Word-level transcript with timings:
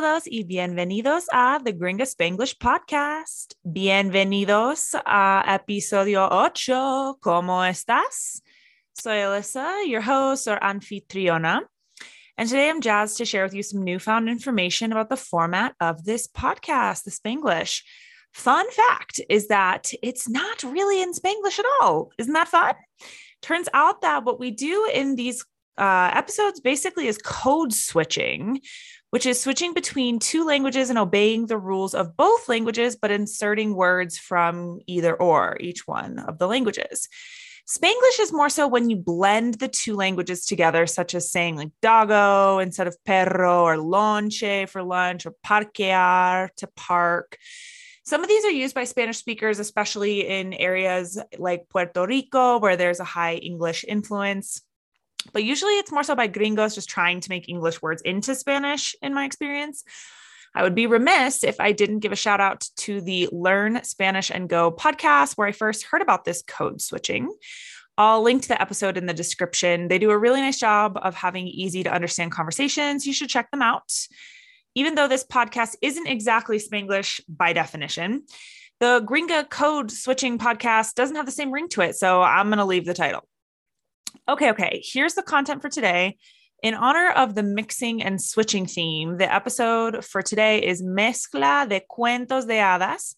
Todos 0.00 0.28
y 0.28 0.44
bienvenidos 0.44 1.24
a 1.32 1.60
The 1.60 1.72
Gringa 1.72 2.06
Spanglish 2.06 2.56
Podcast. 2.60 3.56
Bienvenidos 3.64 4.94
a 4.94 5.42
episodio 5.44 6.28
8. 6.30 7.18
¿Cómo 7.20 7.64
estás? 7.64 8.40
Soy 8.92 9.16
Alyssa, 9.16 9.84
your 9.88 10.00
host 10.00 10.46
or 10.46 10.56
anfitriona. 10.62 11.62
And 12.36 12.48
today 12.48 12.68
I'm 12.68 12.80
jazzed 12.80 13.16
to 13.16 13.24
share 13.24 13.42
with 13.42 13.54
you 13.54 13.64
some 13.64 13.82
newfound 13.82 14.28
information 14.28 14.92
about 14.92 15.08
the 15.08 15.16
format 15.16 15.74
of 15.80 16.04
this 16.04 16.28
podcast, 16.28 17.02
the 17.02 17.10
Spanglish. 17.10 17.82
Fun 18.32 18.70
fact 18.70 19.20
is 19.28 19.48
that 19.48 19.90
it's 20.00 20.28
not 20.28 20.62
really 20.62 21.02
in 21.02 21.12
Spanglish 21.12 21.58
at 21.58 21.66
all. 21.82 22.12
Isn't 22.18 22.34
that 22.34 22.46
fun? 22.46 22.76
Turns 23.42 23.68
out 23.74 24.02
that 24.02 24.22
what 24.22 24.38
we 24.38 24.52
do 24.52 24.88
in 24.94 25.16
these 25.16 25.44
uh, 25.76 26.10
episodes 26.12 26.60
basically 26.60 27.06
is 27.06 27.18
code 27.18 27.72
switching, 27.72 28.60
which 29.10 29.26
is 29.26 29.40
switching 29.40 29.72
between 29.72 30.18
two 30.18 30.44
languages 30.44 30.90
and 30.90 30.98
obeying 30.98 31.46
the 31.46 31.56
rules 31.56 31.94
of 31.94 32.16
both 32.16 32.48
languages, 32.48 32.96
but 32.96 33.10
inserting 33.10 33.74
words 33.74 34.18
from 34.18 34.80
either 34.86 35.14
or 35.14 35.56
each 35.60 35.86
one 35.86 36.18
of 36.18 36.38
the 36.38 36.46
languages. 36.46 37.08
Spanglish 37.68 38.18
is 38.18 38.32
more 38.32 38.48
so 38.48 38.66
when 38.66 38.88
you 38.88 38.96
blend 38.96 39.54
the 39.54 39.68
two 39.68 39.94
languages 39.94 40.46
together, 40.46 40.86
such 40.86 41.14
as 41.14 41.30
saying 41.30 41.56
like 41.56 41.70
doggo 41.82 42.60
instead 42.60 42.86
of 42.86 42.96
perro 43.04 43.62
or 43.64 43.76
lonche 43.76 44.66
for 44.68 44.82
lunch 44.82 45.26
or 45.26 45.34
parquear 45.44 46.48
to 46.56 46.66
park. 46.76 47.36
Some 48.06 48.22
of 48.22 48.28
these 48.28 48.46
are 48.46 48.50
used 48.50 48.74
by 48.74 48.84
Spanish 48.84 49.18
speakers, 49.18 49.58
especially 49.58 50.26
in 50.26 50.54
areas 50.54 51.20
like 51.36 51.68
Puerto 51.68 52.06
Rico, 52.06 52.58
where 52.58 52.74
there's 52.74 53.00
a 53.00 53.04
high 53.04 53.34
English 53.34 53.84
influence 53.86 54.62
but 55.32 55.44
usually 55.44 55.72
it's 55.78 55.92
more 55.92 56.02
so 56.02 56.14
by 56.14 56.26
gringos 56.26 56.74
just 56.74 56.88
trying 56.88 57.20
to 57.20 57.30
make 57.30 57.48
English 57.48 57.82
words 57.82 58.02
into 58.02 58.34
Spanish, 58.34 58.94
in 59.02 59.14
my 59.14 59.24
experience. 59.24 59.84
I 60.54 60.62
would 60.62 60.74
be 60.74 60.86
remiss 60.86 61.44
if 61.44 61.60
I 61.60 61.72
didn't 61.72 62.00
give 62.00 62.12
a 62.12 62.16
shout 62.16 62.40
out 62.40 62.66
to 62.78 63.00
the 63.00 63.28
Learn 63.30 63.84
Spanish 63.84 64.30
and 64.30 64.48
Go 64.48 64.72
podcast, 64.72 65.36
where 65.36 65.46
I 65.46 65.52
first 65.52 65.84
heard 65.84 66.02
about 66.02 66.24
this 66.24 66.42
code 66.42 66.80
switching. 66.80 67.30
I'll 67.96 68.22
link 68.22 68.42
to 68.42 68.48
the 68.48 68.60
episode 68.62 68.96
in 68.96 69.06
the 69.06 69.14
description. 69.14 69.88
They 69.88 69.98
do 69.98 70.10
a 70.10 70.18
really 70.18 70.40
nice 70.40 70.58
job 70.58 70.98
of 71.02 71.14
having 71.14 71.48
easy 71.48 71.82
to 71.82 71.92
understand 71.92 72.32
conversations. 72.32 73.06
You 73.06 73.12
should 73.12 73.28
check 73.28 73.50
them 73.50 73.62
out. 73.62 73.92
Even 74.74 74.94
though 74.94 75.08
this 75.08 75.24
podcast 75.24 75.74
isn't 75.82 76.06
exactly 76.06 76.58
Spanglish 76.58 77.20
by 77.28 77.52
definition, 77.52 78.22
the 78.78 79.02
Gringa 79.04 79.50
Code 79.50 79.90
Switching 79.90 80.38
podcast 80.38 80.94
doesn't 80.94 81.16
have 81.16 81.26
the 81.26 81.32
same 81.32 81.50
ring 81.50 81.68
to 81.70 81.80
it. 81.80 81.96
So 81.96 82.22
I'm 82.22 82.46
going 82.46 82.58
to 82.58 82.64
leave 82.64 82.86
the 82.86 82.94
title. 82.94 83.24
Okay, 84.28 84.50
okay. 84.50 84.82
Here's 84.84 85.14
the 85.14 85.22
content 85.22 85.62
for 85.62 85.68
today. 85.68 86.18
In 86.62 86.74
honor 86.74 87.10
of 87.10 87.34
the 87.34 87.42
mixing 87.42 88.02
and 88.02 88.20
switching 88.20 88.66
theme, 88.66 89.16
the 89.16 89.32
episode 89.32 90.04
for 90.04 90.22
today 90.22 90.58
is 90.62 90.82
Mezcla 90.82 91.68
de 91.68 91.80
Cuentos 91.80 92.46
de 92.46 92.54
Hadas, 92.54 93.14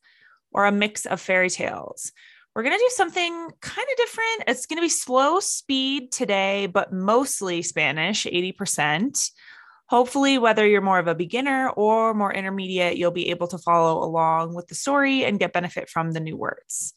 or 0.52 0.66
a 0.66 0.72
mix 0.72 1.06
of 1.06 1.20
fairy 1.20 1.48
tales. 1.48 2.12
We're 2.55 2.64
going 2.64 2.77
to 2.77 2.84
do 2.84 2.91
something 2.91 3.32
kind 3.60 3.88
of 3.91 3.97
different. 3.97 4.44
It's 4.48 4.66
going 4.66 4.77
to 4.77 4.82
be 4.82 4.88
slow 4.88 5.41
speed 5.41 6.12
today, 6.12 6.66
but 6.66 6.92
mostly 6.92 7.62
Spanish, 7.62 8.27
80%. 8.27 9.30
Hopefully, 9.88 10.38
whether 10.38 10.66
you're 10.66 10.80
more 10.80 10.98
of 10.98 11.06
a 11.06 11.14
beginner 11.14 11.70
or 11.70 12.12
more 12.12 12.32
intermediate, 12.32 12.97
you'll 12.97 13.10
be 13.10 13.30
able 13.30 13.48
to 13.48 13.58
follow 13.58 14.04
along 14.04 14.54
with 14.54 14.66
the 14.66 14.75
story 14.75 15.25
and 15.25 15.38
get 15.38 15.53
benefit 15.53 15.88
from 15.88 16.12
the 16.12 16.20
new 16.20 16.36
words. 16.36 16.92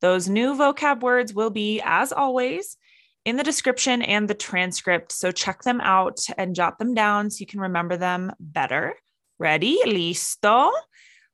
Those 0.00 0.28
new 0.28 0.54
vocab 0.54 1.00
words 1.00 1.34
will 1.34 1.50
be, 1.50 1.82
as 1.84 2.12
always, 2.12 2.76
in 3.24 3.36
the 3.36 3.42
description 3.42 4.02
and 4.02 4.28
the 4.28 4.34
transcript. 4.34 5.12
So 5.12 5.30
check 5.30 5.62
them 5.62 5.80
out 5.80 6.20
and 6.36 6.54
jot 6.54 6.78
them 6.78 6.94
down 6.94 7.30
so 7.30 7.40
you 7.40 7.46
can 7.46 7.60
remember 7.60 7.96
them 7.96 8.32
better. 8.40 8.94
Ready? 9.38 9.78
Listo? 9.86 10.70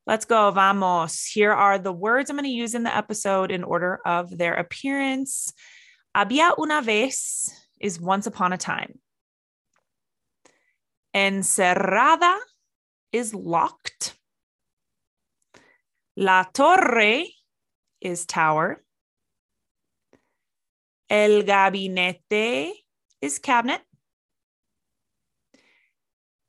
Let's 0.07 0.25
go. 0.25 0.51
Vamos. 0.51 1.25
Here 1.25 1.53
are 1.53 1.79
the 1.79 1.93
words 1.93 2.31
I'm 2.31 2.37
going 2.37 2.45
to 2.45 2.51
use 2.51 2.75
in 2.75 2.85
the 2.85 2.97
episode 2.97 3.51
in 3.51 3.65
order 3.65 4.01
of 4.05 4.37
their 4.37 4.55
appearance. 4.55 5.53
Había 6.17 6.57
una 6.59 6.83
vez 6.83 7.51
is 7.81 8.01
once 8.01 8.27
upon 8.27 8.53
a 8.53 8.59
time. 8.59 8.99
Encerrada 11.15 12.37
is 13.13 13.35
locked. 13.35 14.15
La 16.17 16.45
torre 16.45 17.25
is 18.01 18.25
tower. 18.27 18.83
El 21.09 21.45
gabinete 21.45 22.73
is 23.21 23.39
cabinet. 23.39 23.83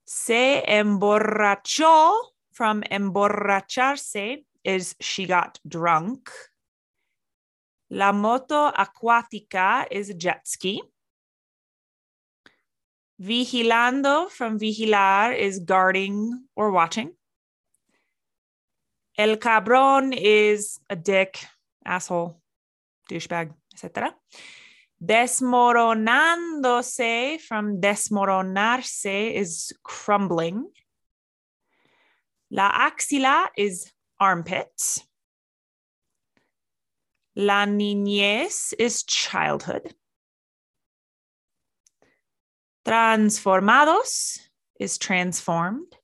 Se 0.05 0.63
emborrachó 0.67 2.17
from 2.51 2.81
emborracharse 2.81 4.43
is 4.63 4.95
she 4.99 5.27
got 5.27 5.59
drunk. 5.67 6.31
La 7.91 8.11
moto 8.11 8.71
acuática 8.71 9.85
is 9.91 10.13
jet 10.17 10.47
ski. 10.47 10.81
Vigilando 13.21 14.29
from 14.29 14.59
vigilar 14.59 15.37
is 15.37 15.59
guarding 15.59 16.47
or 16.55 16.71
watching. 16.71 17.11
El 19.17 19.37
cabrón 19.37 20.13
is 20.15 20.79
a 20.89 20.95
dick, 20.95 21.45
asshole, 21.85 22.39
douchebag 23.09 23.53
etc. 23.77 24.15
Desmoronándose 25.03 27.39
from 27.41 27.79
desmoronarse 27.79 29.35
is 29.35 29.71
crumbling. 29.83 30.65
La 32.49 32.89
axila 32.89 33.49
is 33.55 33.91
armpit. 34.19 35.03
La 37.35 37.65
niñez 37.65 38.73
is 38.79 39.03
childhood. 39.03 39.93
Transformados 42.83 44.39
is 44.79 44.97
transformed. 44.97 45.95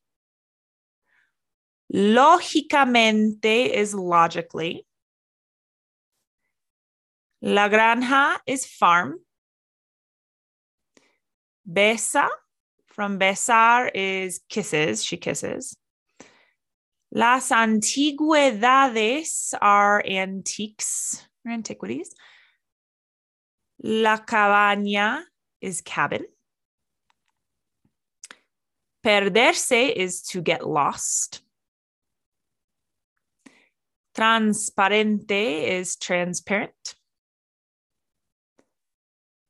Lógicamente 1.91 3.73
is 3.73 3.95
logically. 3.95 4.85
La 7.45 7.67
granja 7.67 8.37
is 8.47 8.65
farm. 8.65 9.19
Besa 11.65 12.29
from 12.87 13.17
besar 13.17 13.91
is 13.93 14.39
kisses, 14.47 15.03
she 15.03 15.17
kisses. 15.17 15.75
Las 17.11 17.49
antigüedades 17.49 19.53
are 19.61 20.01
antiques 20.07 21.27
or 21.45 21.51
antiquities. 21.51 22.15
La 23.83 24.19
cabaña 24.19 25.23
is 25.59 25.81
cabin. 25.81 26.23
Perderse 29.05 29.91
is 29.93 30.21
to 30.21 30.41
get 30.41 30.65
lost. 30.65 31.41
Transparente 34.15 35.77
is 35.77 35.97
transparent. 35.97 36.95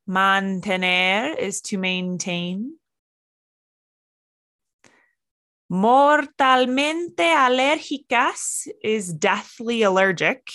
Mantener 0.08 1.36
is 1.38 1.60
to 1.62 1.78
maintain. 1.78 2.78
Mortalmente 5.70 7.20
alérgicas 7.20 8.68
is 8.82 9.12
deathly 9.12 9.82
allergic. 9.82 10.50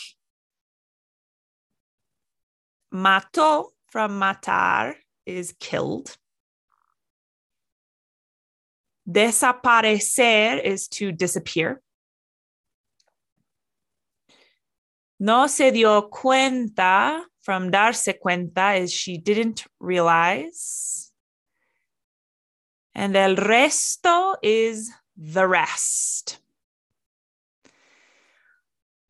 Mató 2.93 3.69
from 3.87 4.19
matar 4.19 4.95
is 5.25 5.53
killed. 5.59 6.15
Desaparecer 9.09 10.63
is 10.63 10.87
to 10.87 11.11
disappear. 11.11 11.81
No 15.19 15.47
se 15.47 15.71
dio 15.71 16.09
cuenta 16.09 17.25
from 17.41 17.71
darse 17.71 18.17
cuenta 18.17 18.81
is 18.81 18.93
she 18.93 19.17
didn't 19.17 19.65
realize. 19.79 21.11
And 22.95 23.15
el 23.15 23.35
resto 23.35 24.35
is 24.41 24.91
the 25.17 25.45
rest. 25.45 26.39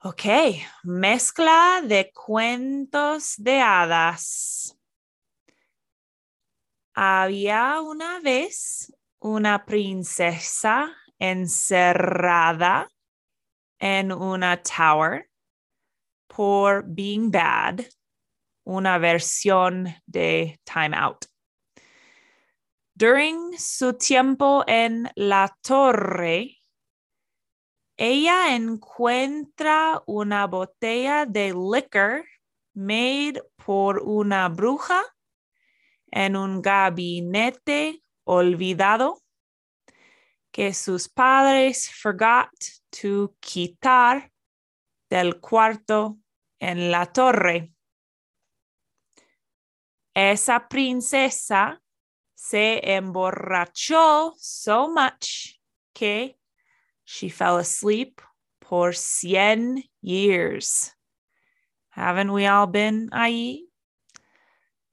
Ok, 0.04 0.24
mezcla 0.84 1.82
de 1.88 2.12
cuentos 2.12 3.36
de 3.38 3.60
hadas. 3.60 4.74
Había 6.96 7.82
una 7.82 8.20
vez 8.22 8.92
una 9.20 9.66
princesa 9.66 10.90
encerrada 11.20 12.88
en 13.80 14.12
una 14.12 14.58
tower 14.64 15.29
por 16.40 16.84
being 16.84 17.30
bad 17.30 17.82
una 18.64 18.98
versión 18.98 19.94
de 20.06 20.58
Time 20.64 20.96
Out. 20.96 21.26
During 22.96 23.58
su 23.58 23.98
tiempo 23.98 24.64
en 24.66 25.12
la 25.18 25.54
torre, 25.62 26.56
ella 27.98 28.56
encuentra 28.56 30.02
una 30.08 30.48
botella 30.48 31.26
de 31.26 31.52
liquor 31.54 32.24
made 32.74 33.42
por 33.58 34.02
una 34.02 34.48
bruja 34.48 35.04
en 36.10 36.38
un 36.38 36.62
gabinete 36.62 38.02
olvidado 38.24 39.22
que 40.54 40.74
sus 40.74 41.10
padres 41.10 41.92
forgot 41.92 42.50
to 42.92 43.36
quitar 43.42 44.32
del 45.10 45.42
cuarto 45.42 46.19
en 46.60 46.92
la 46.92 47.06
torre. 47.06 47.72
Esa 50.14 50.68
princesa 50.68 51.82
se 52.36 52.82
emborrachó 52.96 54.34
so 54.38 54.90
much 54.90 55.60
que 55.94 56.38
she 57.06 57.30
fell 57.30 57.58
asleep 57.58 58.22
por 58.60 58.94
cien 58.94 59.84
years. 60.02 60.96
Haven't 61.90 62.32
we 62.32 62.46
all 62.46 62.68
been 62.68 63.10
ahí? 63.12 63.68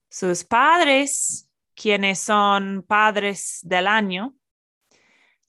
Sus 0.09 0.45
padres, 0.45 1.49
quienes 1.75 2.19
son 2.19 2.83
padres 2.83 3.61
del 3.63 3.87
año, 3.87 4.35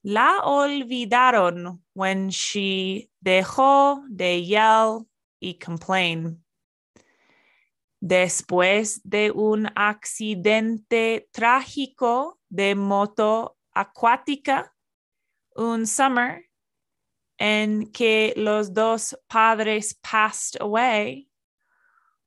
la 0.04 0.42
olvidaron 0.44 1.84
when 1.94 2.30
she 2.30 3.10
dejó 3.20 4.04
de 4.10 4.44
yell 4.44 5.08
y 5.40 5.58
complain. 5.60 6.44
Después 8.00 9.02
de 9.04 9.32
un 9.32 9.68
accidente 9.76 11.30
trágico 11.32 12.40
de 12.50 12.76
moto 12.76 13.58
acuática, 13.74 14.74
un 15.56 15.88
summer 15.88 16.46
en 17.40 17.92
que 17.92 18.34
los 18.36 18.74
dos 18.74 19.16
padres 19.28 19.96
passed 19.96 20.62
away, 20.62 21.30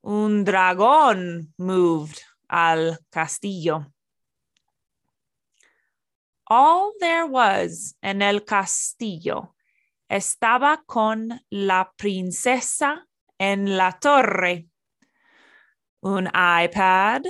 un 0.03 0.45
dragón 0.45 1.53
moved 1.57 2.19
al 2.49 2.99
castillo. 3.11 3.87
All 6.47 6.93
there 6.99 7.27
was 7.27 7.95
en 8.03 8.23
el 8.23 8.45
castillo 8.45 9.55
estaba 10.11 10.83
con 10.85 11.41
la 11.51 11.93
princesa 11.97 13.07
en 13.39 13.77
la 13.77 13.93
torre. 13.93 14.69
Un 16.01 16.27
iPad, 16.27 17.23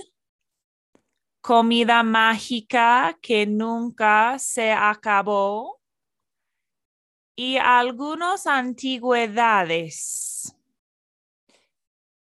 comida 1.42 2.02
mágica 2.02 3.18
que 3.20 3.46
nunca 3.46 4.38
se 4.38 4.72
acabó 4.72 5.78
y 7.36 7.58
algunas 7.58 8.46
antigüedades 8.46 10.56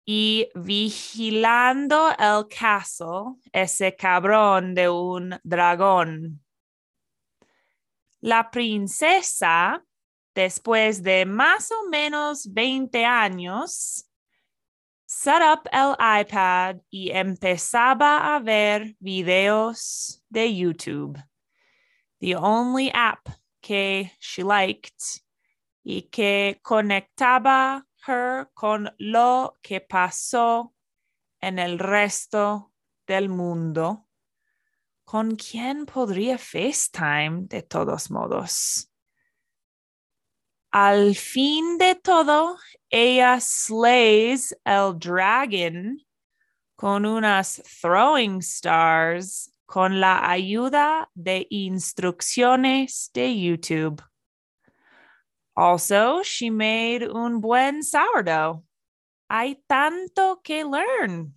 y 0.04 0.50
vigilando 0.56 2.10
el 2.18 2.48
caso, 2.48 3.38
ese 3.52 3.96
cabrón 3.96 4.74
de 4.74 4.90
un 4.90 5.40
dragón. 5.44 6.44
La 8.22 8.50
princesa, 8.50 9.86
después 10.34 11.04
de 11.04 11.26
más 11.26 11.72
o 11.72 11.90
menos 11.90 12.52
20 12.52 13.06
años, 13.06 14.08
set 15.06 15.42
up 15.42 15.68
el 15.72 15.96
iPad 16.00 16.78
y 16.90 17.12
empezaba 17.12 18.36
a 18.36 18.40
ver 18.40 18.96
videos 19.00 20.24
de 20.30 20.56
YouTube. 20.56 21.22
The 22.20 22.36
only 22.36 22.92
app 22.94 23.28
que 23.62 24.12
she 24.20 24.44
liked 24.44 25.22
y 25.84 26.04
que 26.04 26.60
conectaba 26.62 27.86
her 28.08 28.50
con 28.54 28.94
lo 28.98 29.58
que 29.62 29.82
pasó 29.82 30.74
en 31.40 31.60
el 31.60 31.80
resto 31.80 32.72
del 33.08 33.30
mundo. 33.30 34.08
¿Con 35.04 35.36
quién 35.36 35.86
podría 35.86 36.38
FaceTime 36.38 37.48
de 37.48 37.64
todos 37.64 38.10
modos? 38.12 38.91
Al 40.74 41.16
fin 41.16 41.78
de 41.78 41.96
todo, 41.96 42.58
ella 42.90 43.42
slays 43.42 44.56
el 44.66 44.98
dragon 44.98 46.00
con 46.78 47.06
unas 47.06 47.62
throwing 47.82 48.42
stars 48.42 49.52
con 49.66 50.00
la 50.00 50.30
ayuda 50.30 51.10
de 51.14 51.46
instrucciones 51.50 53.12
de 53.14 53.36
YouTube. 53.36 54.02
Also, 55.56 56.24
she 56.24 56.50
made 56.50 57.04
un 57.04 57.40
buen 57.42 57.84
sourdough. 57.84 58.64
Hay 59.30 59.62
tanto 59.68 60.38
que 60.44 60.64
learn. 60.64 61.34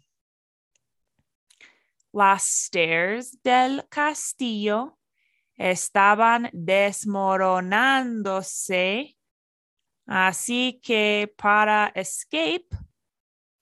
Las 2.12 2.44
stairs 2.44 3.36
del 3.42 3.82
castillo 3.90 4.96
estaban 5.58 6.48
desmoronándose, 6.52 9.16
así 10.06 10.80
que 10.82 11.32
para 11.36 11.92
escape, 11.94 12.68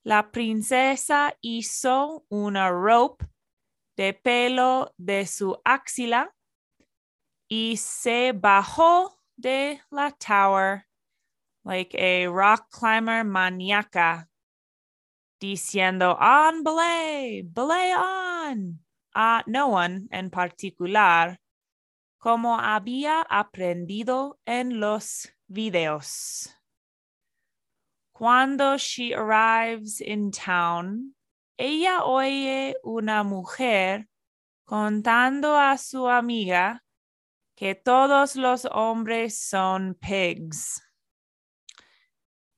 la 0.05 0.31
princesa 0.31 1.37
hizo 1.41 2.25
una 2.29 2.71
rope 2.71 3.27
de 3.97 4.15
pelo 4.15 4.93
de 4.97 5.27
su 5.27 5.61
axila 5.65 6.35
y 7.49 7.77
se 7.77 8.33
bajó 8.33 9.21
de 9.37 9.81
la 9.91 10.11
tower 10.11 10.87
like 11.65 11.95
a 11.95 12.27
rock 12.29 12.69
climber 12.71 13.25
maniaca, 13.25 14.29
diciendo 15.41 16.17
on 16.21 16.65
belay, 16.65 17.43
belay 17.43 17.93
on, 17.93 18.81
a 19.15 19.43
no 19.47 19.69
one 19.69 20.09
en 20.11 20.31
particular, 20.31 21.39
como 22.19 22.59
había 22.59 23.23
aprendido 23.23 24.39
en 24.47 24.81
los 24.81 25.33
videos. 25.53 26.49
Cuando 28.13 28.77
she 28.79 29.13
arrives 29.13 30.01
in 30.01 30.31
town, 30.31 31.15
ella 31.59 32.05
oye 32.05 32.75
una 32.85 33.23
mujer 33.25 34.07
contando 34.65 35.57
a 35.57 35.77
su 35.77 36.09
amiga 36.09 36.83
que 37.57 37.75
todos 37.75 38.37
los 38.37 38.65
hombres 38.65 39.39
son 39.39 39.95
pigs. 39.95 40.83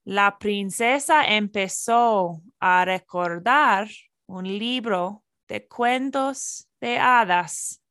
La 0.04 0.38
princesa 0.38 1.24
empezó 1.24 2.42
a 2.60 2.84
recordar 2.84 3.88
un 4.26 4.44
libro 4.44 5.22
de 5.48 5.66
cuentos 5.66 6.68
de 6.80 6.98
hadas 6.98 7.82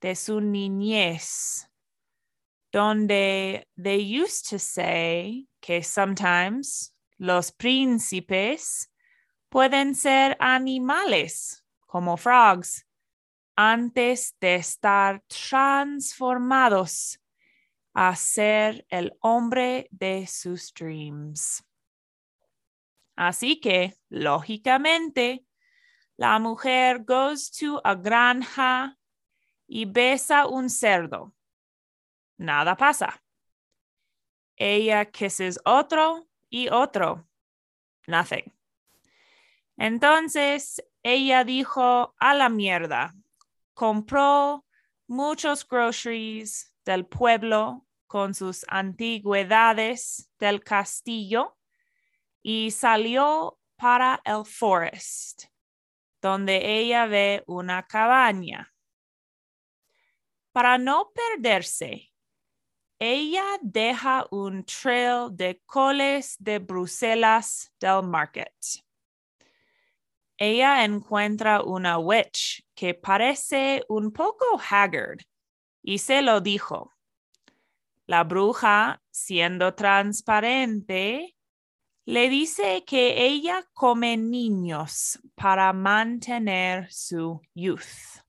de 0.00 0.16
su 0.16 0.40
niñez, 0.40 1.69
donde 2.72 3.66
they 3.76 3.98
used 3.98 4.48
to 4.50 4.58
say 4.58 5.46
que 5.60 5.82
sometimes 5.82 6.92
los 7.18 7.50
príncipes 7.50 8.88
pueden 9.50 9.94
ser 9.94 10.36
animales 10.40 11.62
como 11.86 12.16
frogs 12.16 12.84
antes 13.56 14.34
de 14.40 14.54
estar 14.56 15.22
transformados 15.28 17.18
a 17.94 18.14
ser 18.14 18.86
el 18.88 19.12
hombre 19.20 19.88
de 19.90 20.26
sus 20.26 20.72
dreams. 20.72 21.62
Así 23.16 23.60
que, 23.60 23.94
lógicamente, 24.08 25.44
la 26.16 26.38
mujer 26.38 27.04
goes 27.04 27.50
to 27.50 27.80
a 27.84 27.94
granja 27.94 28.96
y 29.66 29.84
besa 29.84 30.46
un 30.46 30.70
cerdo. 30.70 31.34
Nada 32.40 32.74
pasa. 32.74 33.22
Ella 34.56 35.04
kisses 35.04 35.60
otro 35.66 36.26
y 36.48 36.70
otro. 36.70 37.28
Nothing. 38.06 38.50
Entonces 39.76 40.82
ella 41.02 41.44
dijo 41.44 42.14
a 42.18 42.34
la 42.34 42.48
mierda 42.48 43.14
compró 43.74 44.64
muchos 45.06 45.68
groceries 45.68 46.74
del 46.86 47.04
pueblo 47.04 47.86
con 48.06 48.32
sus 48.34 48.64
antigüedades 48.68 50.30
del 50.38 50.64
castillo 50.64 51.58
y 52.42 52.70
salió 52.70 53.58
para 53.76 54.18
el 54.24 54.46
forest, 54.46 55.44
donde 56.22 56.78
ella 56.80 57.04
ve 57.04 57.44
una 57.46 57.86
cabaña. 57.86 58.72
Para 60.52 60.78
no 60.78 61.12
perderse, 61.14 62.09
ella 63.00 63.58
deja 63.62 64.26
un 64.30 64.62
trail 64.62 65.30
de 65.34 65.62
coles 65.64 66.36
de 66.38 66.58
Bruselas 66.58 67.72
del 67.80 68.02
market. 68.02 68.52
ella 70.36 70.84
encuentra 70.84 71.62
una 71.62 71.98
witch 71.98 72.62
que 72.74 72.94
parece 72.94 73.82
un 73.88 74.10
poco 74.10 74.44
haggard 74.70 75.20
y 75.82 75.98
se 75.98 76.22
lo 76.22 76.40
dijo. 76.40 76.92
La 78.06 78.24
bruja, 78.24 79.00
siendo 79.10 79.74
transparente, 79.74 81.36
le 82.06 82.28
dice 82.28 82.84
que 82.84 83.24
ella 83.24 83.64
come 83.72 84.16
niños 84.16 85.18
para 85.34 85.72
mantener 85.72 86.90
su 86.90 87.40
youth. 87.54 88.19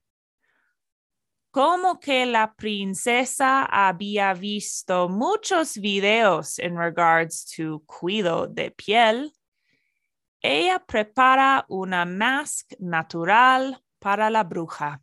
Como 1.51 1.99
que 1.99 2.25
la 2.25 2.53
princesa 2.53 3.65
había 3.65 4.33
visto 4.33 5.09
muchos 5.09 5.77
videos 5.77 6.57
en 6.59 6.77
regards 6.77 7.45
to 7.55 7.83
cuidado 7.85 8.47
de 8.47 8.71
piel, 8.71 9.33
ella 10.41 10.79
prepara 10.79 11.65
una 11.67 12.05
mask 12.05 12.73
natural 12.79 13.83
para 13.99 14.29
la 14.29 14.43
bruja 14.43 15.01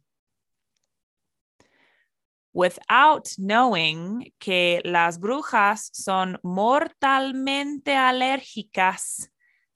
without 2.52 3.28
knowing 3.38 4.32
que 4.38 4.80
las 4.84 5.18
brujas 5.20 5.90
son 5.92 6.38
mortalmente 6.42 7.94
alérgicas 7.94 9.30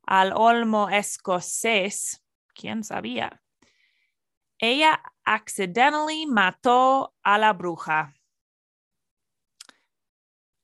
al 0.04 0.32
olmo 0.34 0.88
escocés. 0.88 2.22
¿Quién 2.54 2.82
sabía? 2.82 3.41
Ella 4.62 5.02
accidentally 5.24 6.26
mató 6.26 7.14
a 7.22 7.38
la 7.38 7.52
bruja. 7.52 8.14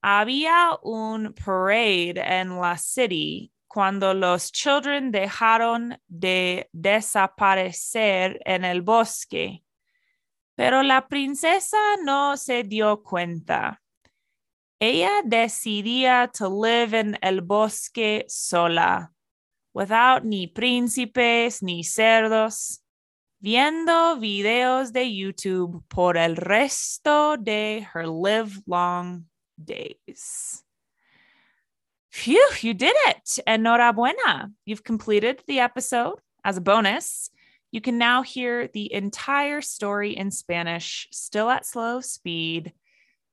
Había 0.01 0.79
un 0.83 1.35
parade 1.35 2.19
en 2.19 2.61
la 2.61 2.77
city 2.79 3.53
cuando 3.67 4.15
los 4.15 4.53
children 4.53 5.11
dejaron 5.11 6.01
de 6.07 6.69
desaparecer 6.73 8.41
en 8.45 8.65
el 8.65 8.83
bosque 8.83 9.65
pero 10.59 10.83
la 10.83 11.07
princesa 11.07 11.79
no 12.03 12.37
se 12.37 12.65
dio 12.65 13.05
cuenta. 13.05 13.81
Ella 14.81 15.23
decidía 15.25 16.29
to 16.37 16.51
live 16.51 16.99
en 16.99 17.17
el 17.23 17.43
bosque 17.43 18.25
sola, 18.27 19.13
without 19.73 20.25
ni 20.25 20.49
príncipes 20.49 21.63
ni 21.63 21.85
cerdos, 21.85 22.83
viendo 23.41 24.17
videos 24.19 24.93
de 24.93 25.05
YouTube 25.05 25.83
por 25.89 26.17
el 26.17 26.37
resto 26.37 27.37
de 27.37 27.87
her 27.93 28.07
live 28.07 28.61
long 28.67 29.27
days. 29.63 30.63
Phew, 32.11 32.49
you 32.63 32.75
did 32.75 32.97
it! 33.07 33.39
Enhorabuena! 33.47 34.53
You've 34.65 34.83
completed 34.83 35.43
the 35.47 35.61
episode. 35.61 36.19
As 36.45 36.57
a 36.57 36.61
bonus, 36.61 37.31
you 37.71 37.81
can 37.81 37.99
now 37.99 38.23
hear 38.23 38.69
the 38.69 38.93
entire 38.93 39.61
story 39.61 40.17
in 40.17 40.31
Spanish, 40.31 41.07
still 41.13 41.51
at 41.51 41.67
slow 41.67 42.01
speed. 42.01 42.73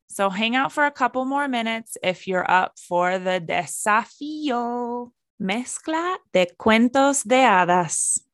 So 0.07 0.29
hang 0.29 0.55
out 0.55 0.71
for 0.71 0.85
a 0.85 0.91
couple 0.91 1.25
more 1.25 1.47
minutes 1.47 1.97
if 2.03 2.27
you're 2.27 2.50
up 2.50 2.77
for 2.77 3.17
the 3.17 3.41
desafío. 3.41 5.12
Mezcla 5.41 6.17
de 6.31 6.47
cuentos 6.57 7.24
de 7.24 7.43
hadas. 7.43 8.25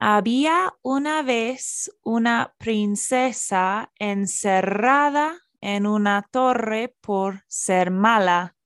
Había 0.00 0.74
una 0.82 1.22
vez 1.22 1.90
una 2.04 2.54
princesa 2.58 3.92
encerrada 3.98 5.40
en 5.60 5.88
una 5.88 6.22
torre 6.30 6.94
por 7.00 7.42
ser 7.48 7.90
mala, 7.90 8.56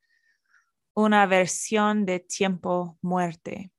una 0.92 1.24
versión 1.24 2.04
de 2.04 2.20
tiempo 2.20 2.98
muerte. 3.00 3.72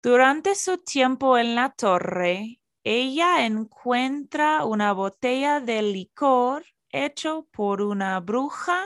Durante 0.00 0.54
su 0.54 0.78
tiempo 0.78 1.36
en 1.36 1.56
la 1.56 1.70
torre, 1.70 2.60
ella 2.84 3.44
encuentra 3.44 4.64
una 4.64 4.92
botella 4.92 5.58
de 5.58 5.82
licor 5.82 6.64
hecho 6.90 7.48
por 7.50 7.82
una 7.82 8.20
bruja 8.20 8.84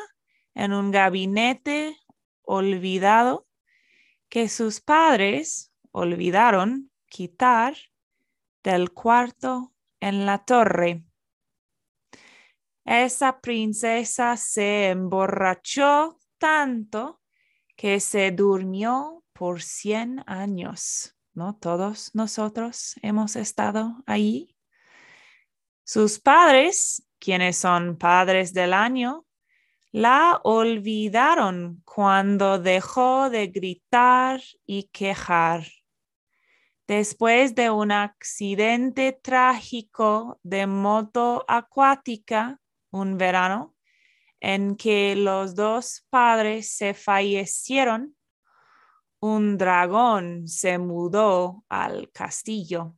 en 0.55 0.73
un 0.73 0.91
gabinete 0.91 1.99
olvidado 2.41 3.47
que 4.31 4.49
sus 4.49 4.81
padres 4.81 5.75
olvidaron 5.93 6.91
quitar 7.15 7.77
del 8.65 8.93
cuarto 8.93 9.73
en 10.01 10.27
la 10.27 10.45
torre. 10.45 11.05
Esa 12.85 13.41
princesa 13.41 14.37
se 14.37 14.89
emborrachó 14.89 16.19
tanto 16.39 17.21
que 17.77 18.01
se 18.01 18.33
durmió 18.33 19.23
por 19.33 19.63
100 19.63 20.25
años, 20.27 21.17
¿no? 21.35 21.55
Todos 21.55 22.13
nosotros 22.17 22.97
hemos 23.01 23.37
estado 23.37 24.03
ahí. 24.07 24.57
Sus 25.85 26.19
padres, 26.19 27.07
quienes 27.21 27.57
son 27.59 27.97
padres 27.97 28.53
del 28.53 28.73
año, 28.73 29.25
la 29.93 30.41
olvidaron 30.43 31.81
cuando 31.85 32.59
dejó 32.59 33.31
de 33.31 33.47
gritar 33.47 34.41
y 34.67 34.89
quejar. 34.89 35.65
Después 36.87 37.55
de 37.55 37.71
un 37.71 37.93
accidente 37.93 39.13
trágico 39.13 40.39
de 40.43 40.67
moto 40.67 41.45
acuática 41.49 42.61
un 42.91 43.19
verano, 43.19 43.75
en 44.41 44.77
que 44.77 45.17
los 45.17 45.55
dos 45.55 46.07
padres 46.11 46.71
se 46.71 46.95
fallecieron, 46.95 48.15
un 49.19 49.57
dragón 49.57 50.47
se 50.47 50.77
mudó 50.79 51.65
al 51.71 52.11
castillo. 52.13 52.95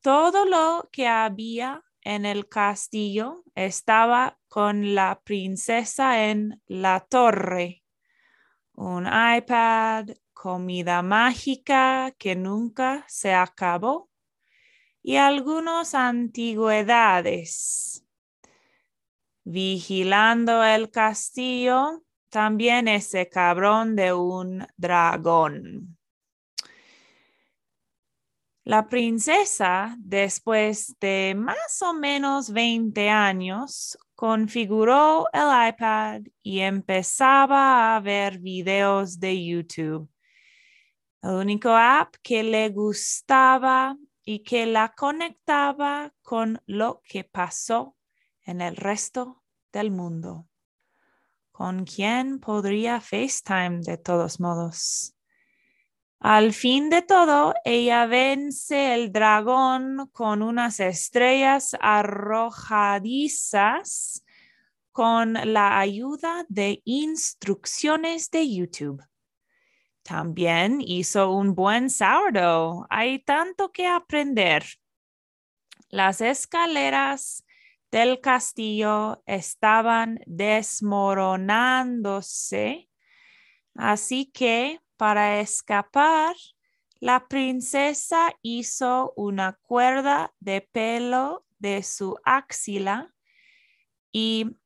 Todo 0.00 0.44
lo 0.44 0.88
que 0.92 1.08
había 1.08 1.82
en 2.02 2.24
el 2.26 2.48
castillo 2.48 3.42
estaba 3.54 4.38
con 4.48 4.94
la 4.94 5.20
princesa 5.24 6.28
en 6.30 6.62
la 6.66 7.00
torre. 7.00 7.82
Un 8.74 9.06
iPad, 9.06 10.10
comida 10.34 11.02
mágica 11.02 12.12
que 12.18 12.36
nunca 12.36 13.04
se 13.08 13.32
acabó 13.32 14.10
y 15.02 15.16
algunas 15.16 15.94
antigüedades. 15.94 18.04
Vigilando 19.44 20.64
el 20.64 20.90
castillo 20.90 22.02
también 22.28 22.88
ese 22.88 23.28
cabrón 23.28 23.94
de 23.94 24.12
un 24.12 24.66
dragón. 24.76 25.94
La 28.64 28.88
princesa, 28.88 29.94
después 29.98 30.98
de 30.98 31.34
más 31.36 31.82
o 31.82 31.92
menos 31.92 32.50
20 32.50 33.10
años, 33.10 33.98
configuró 34.14 35.26
el 35.34 35.68
iPad 35.68 36.22
y 36.42 36.60
empezaba 36.60 37.94
a 37.94 38.00
ver 38.00 38.38
videos 38.38 39.20
de 39.20 39.44
YouTube. 39.44 40.13
El 41.24 41.30
único 41.30 41.70
app 41.70 42.14
que 42.22 42.42
le 42.42 42.68
gustaba 42.68 43.96
y 44.26 44.40
que 44.40 44.66
la 44.66 44.92
conectaba 44.94 46.12
con 46.20 46.60
lo 46.66 47.00
que 47.02 47.24
pasó 47.24 47.96
en 48.42 48.60
el 48.60 48.76
resto 48.76 49.42
del 49.72 49.90
mundo. 49.90 50.46
¿Con 51.50 51.86
quién 51.86 52.40
podría 52.40 53.00
FaceTime 53.00 53.80
de 53.80 53.96
todos 53.96 54.38
modos? 54.38 55.16
Al 56.20 56.52
fin 56.52 56.90
de 56.90 57.00
todo, 57.00 57.54
ella 57.64 58.04
vence 58.04 58.92
el 58.92 59.10
dragón 59.10 60.10
con 60.12 60.42
unas 60.42 60.78
estrellas 60.78 61.74
arrojadizas 61.80 64.22
con 64.92 65.32
la 65.32 65.78
ayuda 65.78 66.44
de 66.50 66.82
instrucciones 66.84 68.30
de 68.30 68.54
YouTube. 68.54 69.02
También 70.04 70.80
hizo 70.82 71.32
un 71.32 71.54
buen 71.54 71.88
sourdough. 71.88 72.86
Hay 72.90 73.20
tanto 73.20 73.72
que 73.72 73.86
aprender. 73.86 74.62
Las 75.88 76.20
escaleras 76.20 77.46
del 77.90 78.20
castillo 78.20 79.22
estaban 79.24 80.20
desmoronándose, 80.26 82.90
así 83.74 84.26
que 84.26 84.82
para 84.96 85.40
escapar, 85.40 86.36
la 87.00 87.26
princesa 87.26 88.30
hizo 88.42 89.14
una 89.16 89.54
cuerda 89.62 90.34
de 90.38 90.60
pelo 90.60 91.46
de 91.58 91.82
su 91.82 92.18
axila 92.24 93.14
y 94.12 94.58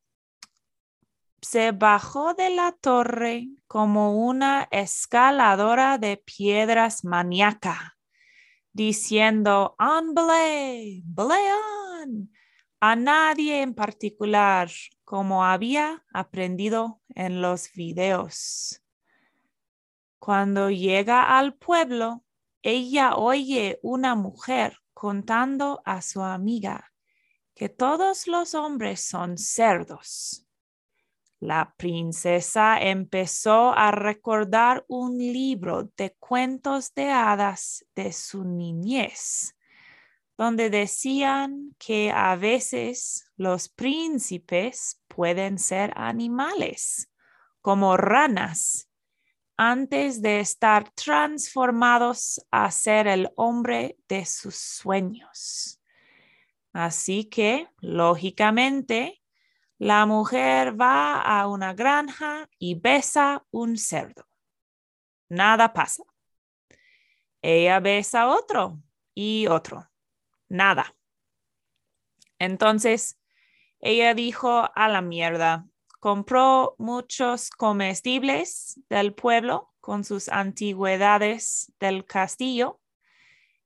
se 1.40 1.73
bajó 1.73 2.35
de 2.35 2.50
la 2.50 2.73
torre 2.73 3.49
como 3.66 4.26
una 4.26 4.68
escaladora 4.71 5.99
de 5.99 6.16
piedras 6.16 7.04
maníaca, 7.04 7.97
diciendo, 8.73 9.76
¡On 9.78 10.14
belay! 10.14 11.04
a 12.80 12.97
nadie 12.97 13.62
en 13.62 13.75
particular 13.75 14.71
como 15.04 15.45
había 15.45 16.04
aprendido 16.12 17.00
en 17.14 17.42
los 17.42 17.73
videos. 17.73 18.83
Cuando 20.18 20.71
llega 20.71 21.38
al 21.38 21.54
pueblo, 21.54 22.25
ella 22.62 23.14
oye 23.16 23.78
una 23.83 24.14
mujer 24.14 24.78
contando 24.92 25.80
a 25.85 26.02
su 26.02 26.23
amiga 26.23 26.92
que 27.54 27.68
todos 27.68 28.26
los 28.26 28.54
hombres 28.54 29.00
son 29.00 29.38
cerdos. 29.38 30.48
La 31.40 31.73
princesa 31.76 32.80
empezó 32.80 33.73
a 33.73 33.92
recordar 33.92 34.85
un 34.88 35.16
libro 35.18 35.85
de 35.97 36.16
cuentos 36.18 36.92
de 36.95 37.11
hadas 37.11 37.85
de 37.95 38.12
su 38.12 38.45
niñez, 38.45 39.54
donde 40.37 40.68
decían 40.68 41.76
que 41.78 42.11
a 42.11 42.35
veces 42.35 43.30
los 43.37 43.68
príncipes 43.68 45.00
pueden 45.07 45.59
ser 45.59 45.92
animales, 45.95 47.09
como 47.61 47.97
ranas, 47.97 48.88
antes 49.57 50.23
de 50.23 50.40
estar 50.40 50.90
transformados 50.90 52.40
a 52.50 52.71
ser 52.71 53.07
el 53.07 53.30
hombre 53.37 53.97
de 54.09 54.25
sus 54.25 54.57
sueños. 54.57 55.80
Así 56.73 57.25
que, 57.25 57.68
lógicamente, 57.80 59.18
la 59.79 60.07
mujer 60.07 60.79
va 60.79 61.21
a 61.21 61.47
una 61.47 61.73
granja 61.73 62.49
y 62.59 62.75
besa 62.75 63.47
un 63.53 63.77
cerdo. 63.77 64.27
Nada 65.29 65.73
pasa. 65.73 66.03
Ella 67.43 67.79
besa 67.79 68.27
otro 68.27 68.83
y 69.15 69.47
otro. 69.47 69.89
Nada. 70.49 70.97
Entonces, 72.41 73.21
ella 73.79 74.15
dijo 74.15 74.69
a 74.75 74.89
la 74.89 75.01
mierda, 75.01 75.65
compró 76.01 76.75
muchos 76.79 77.51
comestibles 77.51 78.81
del 78.89 79.15
pueblo 79.15 79.73
con 79.81 80.03
sus 80.03 80.29
antigüedades 80.29 81.73
del 81.79 82.05
castillo 82.05 82.81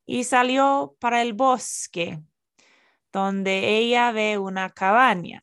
y 0.04 0.25
salió 0.25 0.95
para 1.00 1.23
el 1.23 1.33
bosque, 1.33 2.23
donde 3.12 3.78
ella 3.78 4.12
ve 4.12 4.37
una 4.37 4.69
cabaña 4.69 5.42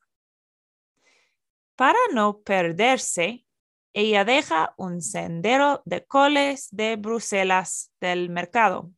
para 1.79 1.97
no 2.11 2.41
perderse, 2.41 3.45
ella 3.93 4.25
deja 4.25 4.73
un 4.75 5.01
sendero 5.01 5.81
de 5.85 6.05
coles 6.05 6.67
de 6.71 6.97
Bruselas 6.97 7.93
del 8.01 8.29
mercado. 8.29 8.91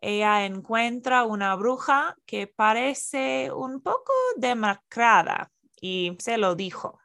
Ella 0.00 0.46
encuentra 0.46 1.24
una 1.24 1.54
bruja 1.56 2.16
que 2.24 2.46
parece 2.46 3.52
un 3.52 3.82
poco 3.82 4.10
demacrada 4.38 5.52
y 5.78 6.16
se 6.18 6.38
lo 6.38 6.54
dijo. 6.54 6.98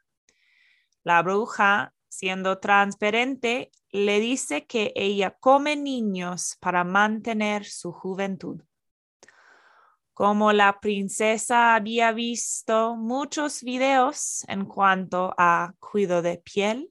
La 1.03 1.21
bruja, 1.21 1.93
siendo 2.07 2.59
transparente, 2.59 3.71
le 3.89 4.21
dice 4.21 4.65
que 4.65 4.93
ella 4.95 5.31
come 5.38 5.75
niños 5.75 6.55
para 6.62 6.85
mantener 6.85 7.65
su 7.65 7.91
juventud. 7.91 8.62
Como 10.15 10.53
la 10.53 10.79
princesa 10.79 11.75
había 11.75 12.13
visto 12.13 12.95
muchos 12.95 13.63
videos 13.63 14.45
en 14.48 14.63
cuanto 14.63 15.36
a 15.38 15.74
cuidado 15.81 16.22
de 16.22 16.38
piel, 16.38 16.89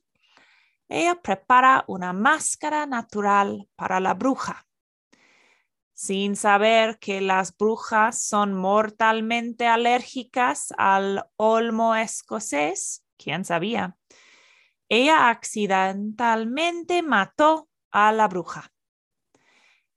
ella 0.90 1.14
prepara 1.22 1.86
una 1.88 2.12
máscara 2.12 2.84
natural 2.84 3.66
para 3.76 3.98
la 3.98 4.12
bruja. 4.12 4.66
Sin 5.94 6.36
saber 6.36 6.98
que 6.98 7.22
las 7.22 7.56
brujas 7.56 8.20
son 8.20 8.52
mortalmente 8.52 9.66
alérgicas 9.68 10.74
al 10.76 11.24
olmo 11.36 11.94
escocés, 11.94 13.06
¿quién 13.16 13.46
sabía? 13.46 13.96
Ella 14.90 15.30
accidentalmente 15.30 17.00
mató 17.00 17.70
a 17.90 18.12
la 18.12 18.28
bruja. 18.28 18.70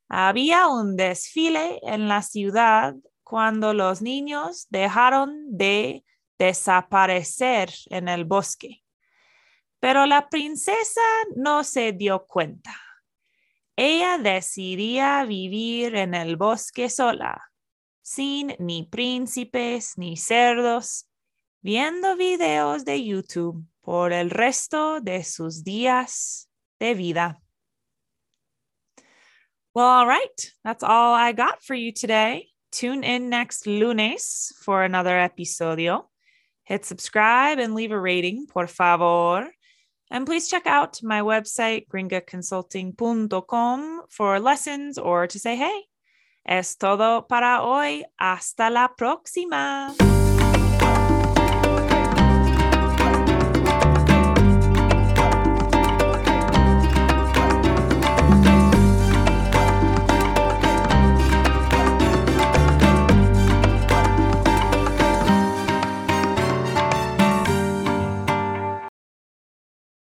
Había 0.08 0.70
un 0.70 0.96
desfile 0.96 1.82
en 1.84 2.08
la 2.08 2.22
ciudad 2.22 2.96
cuando 3.28 3.74
los 3.74 4.02
niños 4.02 4.68
dejaron 4.70 5.58
de 5.58 6.06
desaparecer 6.40 7.74
en 7.90 8.08
el 8.08 8.24
bosque. 8.24 8.86
Pero 9.82 10.06
la 10.06 10.30
princesa 10.30 11.02
no 11.36 11.66
se 11.66 11.92
dio 11.92 12.26
cuenta. 12.26 12.74
Ella 13.76 14.18
decidía 14.18 15.26
vivir 15.26 15.96
en 15.96 16.14
el 16.16 16.38
bosque 16.38 16.90
sola, 16.90 17.52
sin 18.02 18.56
ni 18.60 18.84
príncipes 18.84 19.98
ni 19.98 20.16
cerdos, 20.16 21.10
viendo 21.62 22.16
videos 22.16 22.86
de 22.86 23.04
YouTube 23.04 23.68
por 23.82 24.14
el 24.14 24.30
resto 24.30 25.02
de 25.02 25.26
sus 25.26 25.66
días 25.66 26.50
de 26.80 26.94
vida. 26.94 27.42
Well, 29.76 29.86
all 29.86 30.08
right, 30.08 30.54
that's 30.64 30.82
all 30.82 31.14
I 31.14 31.34
got 31.34 31.62
for 31.62 31.76
you 31.76 31.92
today. 31.92 32.54
Tune 32.72 33.04
in 33.04 33.30
next 33.30 33.68
lunes 33.68 34.54
for 34.62 34.84
another 34.84 35.18
episodio. 35.18 36.06
Hit 36.64 36.86
subscribe 36.86 37.60
and 37.60 37.76
leave 37.76 37.92
a 37.92 38.00
rating, 38.00 38.48
por 38.48 38.68
favor. 38.68 39.50
And 40.12 40.26
please 40.26 40.50
check 40.50 40.66
out 40.66 41.02
my 41.04 41.22
website, 41.22 41.88
gringaconsulting.com, 41.88 44.02
for 44.10 44.40
lessons 44.40 44.98
or 44.98 45.28
to 45.28 45.40
say 45.40 45.56
hey. 45.56 45.84
Es 46.46 46.76
todo 46.76 47.26
para 47.28 47.62
hoy. 47.62 48.04
Hasta 48.18 48.70
la 48.70 48.90
próxima. 48.98 49.94